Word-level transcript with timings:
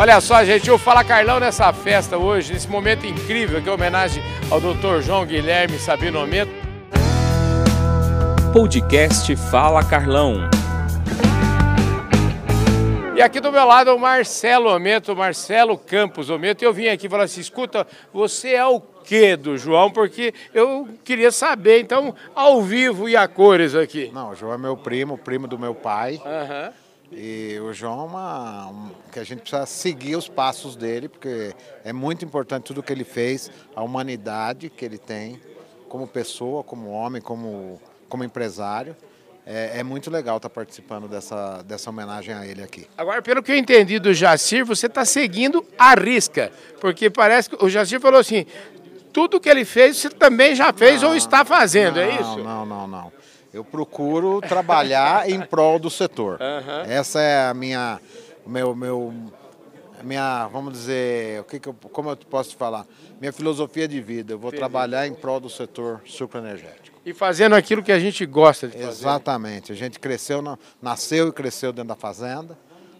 Olha 0.00 0.20
só, 0.20 0.44
gente, 0.44 0.70
o 0.70 0.78
Fala 0.78 1.02
Carlão 1.02 1.40
nessa 1.40 1.72
festa 1.72 2.16
hoje, 2.16 2.52
nesse 2.52 2.68
momento 2.68 3.04
incrível, 3.04 3.60
que 3.60 3.68
é 3.68 3.72
homenagem 3.72 4.22
ao 4.48 4.60
Dr. 4.60 5.00
João 5.02 5.26
Guilherme 5.26 5.76
Sabino 5.76 6.22
Omento. 6.22 6.52
Podcast 8.52 9.34
Fala 9.50 9.82
Carlão. 9.84 10.48
E 13.16 13.20
aqui 13.20 13.40
do 13.40 13.50
meu 13.50 13.66
lado 13.66 13.90
é 13.90 13.92
o 13.92 13.98
Marcelo 13.98 14.72
Omento, 14.72 15.16
Marcelo 15.16 15.76
Campos 15.76 16.30
Omento. 16.30 16.62
E 16.62 16.64
eu 16.64 16.72
vim 16.72 16.86
aqui 16.86 17.06
e 17.08 17.10
falei 17.10 17.24
assim: 17.24 17.40
escuta, 17.40 17.84
você 18.12 18.50
é 18.50 18.64
o 18.64 18.80
quê 18.80 19.34
do 19.34 19.58
João? 19.58 19.90
Porque 19.90 20.32
eu 20.54 20.88
queria 21.02 21.32
saber, 21.32 21.80
então, 21.80 22.14
ao 22.36 22.62
vivo 22.62 23.08
e 23.08 23.16
a 23.16 23.26
cores 23.26 23.74
aqui. 23.74 24.12
Não, 24.14 24.30
o 24.30 24.34
João 24.36 24.54
é 24.54 24.58
meu 24.58 24.76
primo, 24.76 25.18
primo 25.18 25.48
do 25.48 25.58
meu 25.58 25.74
pai. 25.74 26.22
Aham. 26.24 26.72
E 27.10 27.58
o 27.60 27.72
João 27.72 28.00
é 28.00 28.04
uma, 28.04 28.66
um, 28.68 28.90
que 29.10 29.18
a 29.18 29.24
gente 29.24 29.40
precisa 29.40 29.64
seguir 29.64 30.16
os 30.16 30.28
passos 30.28 30.76
dele, 30.76 31.08
porque 31.08 31.54
é 31.82 31.92
muito 31.92 32.24
importante 32.24 32.64
tudo 32.64 32.82
que 32.82 32.92
ele 32.92 33.04
fez, 33.04 33.50
a 33.74 33.82
humanidade 33.82 34.68
que 34.68 34.84
ele 34.84 34.98
tem 34.98 35.40
como 35.88 36.06
pessoa, 36.06 36.62
como 36.62 36.90
homem, 36.90 37.22
como, 37.22 37.80
como 38.08 38.22
empresário. 38.22 38.94
É, 39.46 39.78
é 39.78 39.82
muito 39.82 40.10
legal 40.10 40.36
estar 40.36 40.50
participando 40.50 41.08
dessa, 41.08 41.62
dessa 41.62 41.88
homenagem 41.88 42.34
a 42.34 42.46
ele 42.46 42.62
aqui. 42.62 42.86
Agora, 42.98 43.22
pelo 43.22 43.42
que 43.42 43.50
eu 43.50 43.56
entendi 43.56 43.98
do 43.98 44.12
Jacir, 44.12 44.62
você 44.62 44.86
está 44.86 45.06
seguindo 45.06 45.64
a 45.78 45.94
risca. 45.94 46.52
Porque 46.78 47.08
parece 47.08 47.48
que 47.48 47.64
o 47.64 47.70
Jacir 47.70 47.98
falou 47.98 48.20
assim: 48.20 48.44
tudo 49.10 49.40
que 49.40 49.48
ele 49.48 49.64
fez, 49.64 49.96
você 49.96 50.10
também 50.10 50.54
já 50.54 50.70
fez 50.70 51.02
ou 51.02 51.16
está 51.16 51.46
fazendo, 51.46 51.98
é 51.98 52.20
isso? 52.20 52.38
Não, 52.38 52.66
não, 52.66 52.86
não. 52.86 53.17
Eu 53.52 53.64
procuro 53.64 54.40
trabalhar 54.40 55.28
em 55.30 55.40
prol 55.40 55.78
do 55.78 55.88
setor. 55.90 56.40
Aham. 56.40 56.82
Essa 56.86 57.20
é 57.20 57.48
a 57.48 57.54
minha, 57.54 58.00
meu, 58.46 58.74
meu, 58.74 59.12
minha, 60.02 60.46
vamos 60.48 60.72
dizer, 60.74 61.40
o 61.40 61.44
que, 61.44 61.58
que 61.58 61.68
eu, 61.68 61.74
como 61.92 62.10
eu 62.10 62.16
posso 62.16 62.50
te 62.50 62.56
falar? 62.56 62.86
Minha 63.20 63.32
filosofia 63.32 63.88
de 63.88 64.00
vida. 64.00 64.34
Eu 64.34 64.38
vou 64.38 64.52
trabalhar 64.52 65.06
em 65.06 65.14
prol 65.14 65.40
do 65.40 65.48
setor 65.50 66.00
sucroenergético. 66.04 66.98
E 67.04 67.12
fazendo 67.14 67.54
aquilo 67.54 67.82
que 67.82 67.90
a 67.92 67.98
gente 67.98 68.24
gosta 68.26 68.68
de 68.68 68.74
fazer. 68.76 68.88
Exatamente. 68.90 69.72
A 69.72 69.74
gente 69.74 69.98
cresceu, 69.98 70.42
na- 70.42 70.58
nasceu 70.80 71.28
e 71.28 71.32
cresceu 71.32 71.72
dentro 71.72 71.88
da 71.88 71.96
fazenda, 71.96 72.56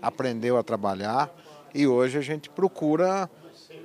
aprendeu 0.00 0.56
a 0.58 0.62
trabalhar 0.62 1.30
e 1.72 1.86
hoje 1.86 2.18
a 2.18 2.20
gente 2.20 2.50
procura 2.50 3.30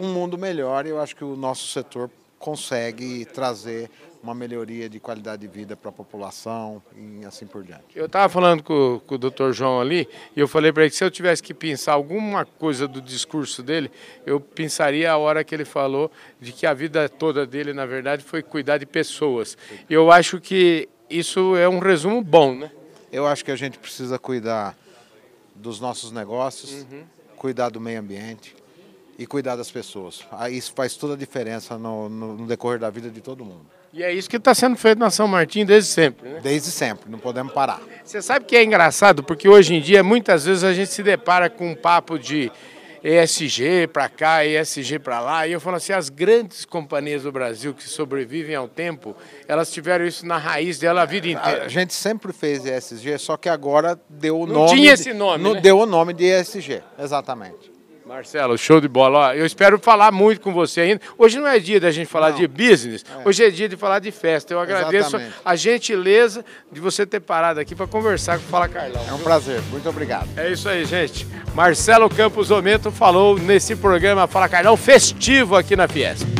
um 0.00 0.08
mundo 0.12 0.38
melhor 0.38 0.86
e 0.86 0.88
eu 0.90 1.00
acho 1.00 1.14
que 1.14 1.24
o 1.24 1.36
nosso 1.36 1.66
setor 1.68 2.10
consegue 2.38 3.24
trazer 3.24 3.90
uma 4.22 4.34
melhoria 4.34 4.88
de 4.88 4.98
qualidade 4.98 5.42
de 5.42 5.48
vida 5.48 5.76
para 5.76 5.90
a 5.90 5.92
população 5.92 6.82
e 6.96 7.24
assim 7.24 7.46
por 7.46 7.62
diante. 7.62 7.84
Eu 7.94 8.06
estava 8.06 8.28
falando 8.28 8.62
com, 8.62 9.00
com 9.06 9.14
o 9.14 9.18
Dr. 9.18 9.52
João 9.52 9.80
ali 9.80 10.08
e 10.34 10.40
eu 10.40 10.48
falei 10.48 10.72
para 10.72 10.82
ele 10.82 10.90
que 10.90 10.96
se 10.96 11.04
eu 11.04 11.10
tivesse 11.10 11.42
que 11.42 11.54
pensar 11.54 11.92
alguma 11.92 12.44
coisa 12.44 12.88
do 12.88 13.00
discurso 13.00 13.62
dele, 13.62 13.90
eu 14.26 14.40
pensaria 14.40 15.10
a 15.10 15.16
hora 15.16 15.44
que 15.44 15.54
ele 15.54 15.64
falou 15.64 16.10
de 16.40 16.52
que 16.52 16.66
a 16.66 16.74
vida 16.74 17.08
toda 17.08 17.46
dele, 17.46 17.72
na 17.72 17.86
verdade, 17.86 18.24
foi 18.24 18.42
cuidar 18.42 18.78
de 18.78 18.86
pessoas. 18.86 19.56
E 19.88 19.94
eu 19.94 20.10
acho 20.10 20.40
que 20.40 20.88
isso 21.08 21.56
é 21.56 21.68
um 21.68 21.78
resumo 21.78 22.22
bom, 22.22 22.54
né? 22.54 22.70
Eu 23.10 23.26
acho 23.26 23.44
que 23.44 23.50
a 23.50 23.56
gente 23.56 23.78
precisa 23.78 24.18
cuidar 24.18 24.76
dos 25.54 25.80
nossos 25.80 26.12
negócios, 26.12 26.86
cuidar 27.36 27.70
do 27.70 27.80
meio 27.80 28.00
ambiente 28.00 28.54
e 29.18 29.26
cuidar 29.26 29.56
das 29.56 29.70
pessoas. 29.70 30.24
Isso 30.50 30.72
faz 30.74 30.94
toda 30.96 31.14
a 31.14 31.16
diferença 31.16 31.76
no, 31.76 32.08
no- 32.08 32.36
no 32.36 32.46
decorrer 32.46 32.78
da 32.78 32.88
vida 32.88 33.10
de 33.10 33.20
todo 33.20 33.44
mundo. 33.44 33.66
E 33.92 34.02
é 34.02 34.12
isso 34.12 34.28
que 34.30 34.36
está 34.36 34.54
sendo 34.54 34.76
feito 34.76 34.98
na 34.98 35.10
São 35.10 35.26
Martim 35.26 35.64
desde 35.64 35.90
sempre, 35.90 36.28
né? 36.28 36.40
Desde 36.42 36.70
sempre, 36.70 37.10
não 37.10 37.18
podemos 37.18 37.52
parar. 37.52 37.80
Você 38.04 38.22
sabe 38.22 38.44
que 38.44 38.54
é 38.56 38.62
engraçado, 38.62 39.22
porque 39.24 39.48
hoje 39.48 39.74
em 39.74 39.80
dia, 39.80 40.04
muitas 40.04 40.44
vezes, 40.44 40.62
a 40.62 40.72
gente 40.72 40.92
se 40.92 41.02
depara 41.02 41.50
com 41.50 41.70
um 41.70 41.74
papo 41.74 42.18
de 42.18 42.52
ESG 43.02 43.86
para 43.92 44.08
cá, 44.08 44.44
ESG 44.44 44.98
para 44.98 45.20
lá, 45.20 45.46
e 45.46 45.52
eu 45.52 45.60
falo 45.60 45.76
assim, 45.76 45.92
as 45.92 46.08
grandes 46.08 46.64
companhias 46.64 47.22
do 47.22 47.32
Brasil 47.32 47.72
que 47.72 47.88
sobrevivem 47.88 48.54
ao 48.54 48.68
tempo, 48.68 49.16
elas 49.46 49.70
tiveram 49.72 50.04
isso 50.06 50.26
na 50.26 50.36
raiz 50.36 50.78
dela 50.78 51.02
a 51.02 51.04
vida 51.06 51.28
inteira. 51.28 51.64
A 51.64 51.68
gente 51.68 51.94
sempre 51.94 52.32
fez 52.32 52.64
ESG, 52.66 53.18
só 53.18 53.36
que 53.36 53.48
agora 53.48 53.98
deu 54.08 54.40
o 54.40 54.46
Não 54.46 54.54
nome. 54.66 54.68
tinha 54.74 54.94
de- 54.94 55.00
esse 55.00 55.12
nome, 55.14 55.42
não 55.42 55.54
né? 55.54 55.60
Deu 55.60 55.78
o 55.78 55.86
nome 55.86 56.12
de 56.12 56.24
ESG, 56.24 56.82
exatamente. 56.98 57.72
Marcelo, 58.08 58.56
show 58.56 58.80
de 58.80 58.88
bola. 58.88 59.18
Ó, 59.18 59.32
eu 59.34 59.44
espero 59.44 59.78
falar 59.78 60.10
muito 60.10 60.40
com 60.40 60.50
você 60.50 60.80
ainda. 60.80 61.00
Hoje 61.18 61.38
não 61.38 61.46
é 61.46 61.58
dia 61.58 61.78
da 61.78 61.90
gente 61.90 62.06
falar 62.06 62.30
de 62.30 62.48
business, 62.48 63.04
hoje 63.22 63.44
é 63.44 63.50
dia 63.50 63.68
de 63.68 63.76
falar 63.76 63.98
de 63.98 64.10
festa. 64.10 64.54
Eu 64.54 64.60
agradeço 64.60 65.16
Exatamente. 65.16 65.34
a 65.44 65.54
gentileza 65.54 66.42
de 66.72 66.80
você 66.80 67.04
ter 67.04 67.20
parado 67.20 67.60
aqui 67.60 67.74
para 67.74 67.86
conversar 67.86 68.38
com 68.38 68.44
o 68.44 68.48
Fala 68.48 68.66
Carlão. 68.66 69.04
É 69.06 69.12
um 69.12 69.16
viu? 69.16 69.24
prazer, 69.24 69.60
muito 69.70 69.86
obrigado. 69.90 70.26
É 70.38 70.50
isso 70.50 70.70
aí, 70.70 70.86
gente. 70.86 71.26
Marcelo 71.54 72.08
Campos 72.08 72.50
Omento 72.50 72.90
falou 72.90 73.38
nesse 73.38 73.76
programa 73.76 74.26
Fala 74.26 74.48
Carlão 74.48 74.74
festivo 74.74 75.54
aqui 75.54 75.76
na 75.76 75.86
Fiesp. 75.86 76.37